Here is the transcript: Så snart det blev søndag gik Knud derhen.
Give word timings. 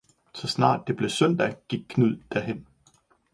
Så 0.33 0.47
snart 0.47 0.87
det 0.87 0.93
blev 0.95 1.09
søndag 1.09 1.55
gik 1.67 1.85
Knud 1.89 2.19
derhen. 2.31 2.67